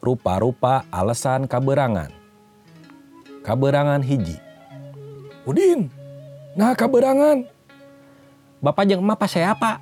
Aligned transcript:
rupa-rupa 0.00 0.88
alasan 0.88 1.44
kaberangan. 1.44 2.08
Kaberangan 3.44 4.00
hiji. 4.00 4.36
Udin 5.44 5.88
nah 6.56 6.72
kaberangan. 6.76 7.46
Bapak 8.60 8.84
jeng 8.84 9.00
emak 9.00 9.16
pas 9.16 9.32
saya 9.32 9.56
apa 9.56 9.80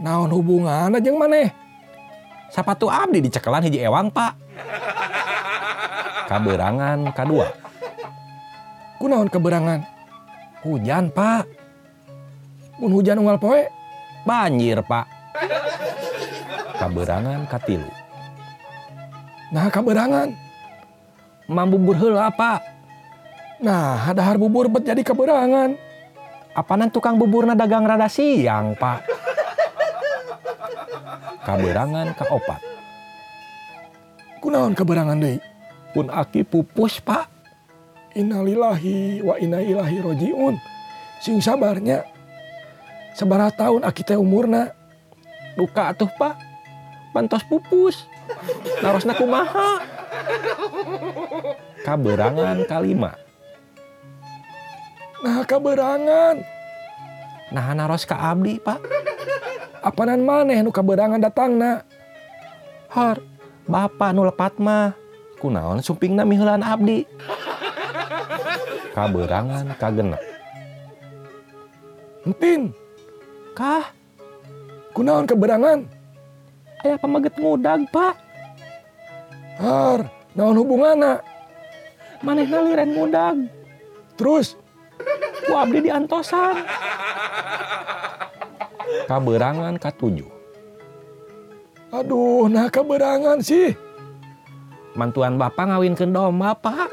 naon 0.00 0.28
hubungan 0.32 0.92
jeng 1.00 1.16
maneh? 1.16 1.48
Sepatu 2.52 2.88
abdi 2.88 3.24
dicekelan 3.24 3.64
hiji 3.64 3.80
ewang 3.84 4.12
pak? 4.12 4.36
Kaberangan 6.28 7.12
kedua. 7.16 7.48
Kunaon 9.00 9.28
keberangan 9.28 9.84
hujan 10.64 11.12
pak. 11.12 11.48
Pun 12.76 12.92
hujan 12.92 13.20
unggal 13.20 13.40
poe? 13.40 13.64
Banjir 14.28 14.84
pak. 14.84 15.08
Kaberangan 16.76 17.48
katilu. 17.48 17.88
Nah 19.50 19.70
kaberangan. 19.70 20.34
Emang 21.46 21.70
bubur 21.70 21.94
heula 21.94 22.26
pak. 22.34 22.58
Nah, 23.62 24.10
dahar 24.12 24.36
bubur 24.36 24.66
bet 24.68 24.84
jadi 24.84 25.00
keberangan. 25.00 25.78
Apanan 26.56 26.88
tukang 26.88 27.20
buburna 27.20 27.54
dagang 27.54 27.86
rada 27.86 28.08
siang 28.10 28.74
pak. 28.74 29.06
Kaberangan 31.46 32.16
kaopat. 32.18 32.60
Kunaon 34.42 34.74
keberangan 34.74 35.20
deui? 35.20 35.38
Pun 35.94 36.10
aki 36.10 36.42
pupus 36.42 36.98
pak. 36.98 37.30
Innalillahi 38.16 39.22
wa 39.22 39.38
inna 39.38 39.62
ilahi 39.62 40.02
rojiun. 40.02 40.54
Sing 41.22 41.38
sabarnya. 41.38 42.02
Sabaraha 43.14 43.52
tahun 43.54 43.86
aki 43.86 44.02
teh 44.02 44.18
umurna. 44.18 44.72
Duka 45.54 45.94
atuh 45.94 46.10
pak. 46.18 46.45
Pantos 47.16 47.40
pupus. 47.48 48.04
Narosna 48.84 49.16
kumaha. 49.16 49.80
Kaberangan 51.80 52.60
kalima. 52.68 53.16
Nah 55.24 55.40
kaberangan. 55.48 56.44
Nah 57.56 57.72
naros 57.72 58.04
ka 58.04 58.20
abdi 58.20 58.60
pak. 58.60 58.84
Apanan 59.80 60.20
maneh 60.28 60.60
nu 60.60 60.68
kaberangan 60.68 61.16
datangna? 61.16 61.88
Har, 62.92 63.24
bapak 63.64 64.12
nu 64.12 64.28
lepat 64.28 64.60
mah. 64.60 64.92
Kunaon 65.40 65.80
sumpingna 65.80 66.28
miheulan 66.28 66.60
abdi. 66.60 67.08
Kaberangan 68.92 69.72
kagenep. 69.80 70.20
Entin, 72.28 72.76
Kah, 73.56 73.88
kunaon 74.92 75.24
keberangan? 75.24 75.95
Aya 76.86 76.96
pamaget 77.02 77.34
ngudag 77.34 77.90
pak. 77.90 78.14
Har, 79.58 80.06
naon 80.38 80.54
hubunganna? 80.62 81.18
Manehna 82.22 82.62
liren 82.62 82.94
ngudag. 82.94 83.36
Terus, 84.14 84.54
Ku 85.46 85.52
abdi 85.54 85.78
diantosan. 85.86 86.64
Kaberangan 89.06 89.78
katujuh. 89.78 90.30
aduh, 91.94 92.50
nah 92.50 92.66
keberangan 92.68 93.38
sih. 93.40 93.72
Mantuan 94.98 95.38
bapak 95.38 95.70
ngawinkeun 95.70 96.10
domba 96.10 96.52
pak. 96.56 96.90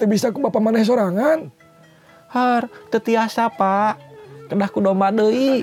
Teu 0.00 0.08
bisa 0.08 0.32
ku 0.32 0.40
bapak 0.40 0.62
maneh 0.62 0.82
sorangan. 0.82 1.52
Har, 2.32 2.72
tetiasa 2.88 3.52
pak. 3.52 4.00
Kedah 4.48 4.70
ku 4.72 4.80
domba 4.80 5.12
deui. 5.12 5.60